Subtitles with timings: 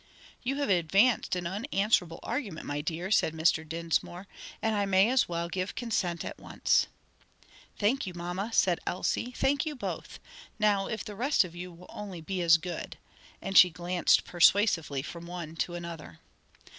[0.41, 3.63] "You have advanced an unanswerable argument, my dear," said Mr.
[3.63, 4.25] Dinsmore,
[4.59, 6.87] "and I may as well give consent at once."
[7.77, 10.17] "Thank you, mamma," said Elsie, "thank you both.
[10.57, 12.97] Now if the rest of you will only be as good!"
[13.43, 16.17] and she glanced persuasively from one to another.